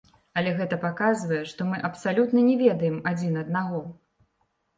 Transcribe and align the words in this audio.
Але 0.39 0.51
гэта 0.61 0.77
паказвае, 0.85 1.41
што 1.51 1.67
мы 1.73 1.77
абсалютна 1.89 2.39
не 2.49 2.57
ведаем 2.63 2.97
адзін 3.13 3.39
аднаго. 3.45 3.85